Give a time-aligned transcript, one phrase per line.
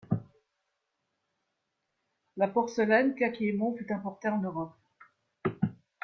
[2.35, 4.75] La porcelaine Kakiémon fut importée en Europe.